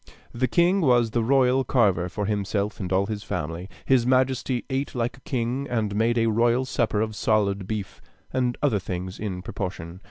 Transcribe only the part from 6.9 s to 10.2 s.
of solid beef, and other things in proportion.